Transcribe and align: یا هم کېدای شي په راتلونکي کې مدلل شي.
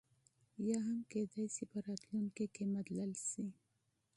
یا 0.69 0.77
هم 0.87 0.99
کېدای 1.11 1.45
شي 1.55 1.63
په 1.71 1.77
راتلونکي 1.87 2.45
کې 2.55 2.63
مدلل 2.75 3.11
شي. 3.29 3.45